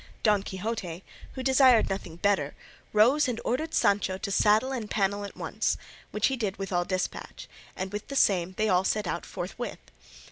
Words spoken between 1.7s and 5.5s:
nothing better, rose and ordered Sancho to saddle and pannel at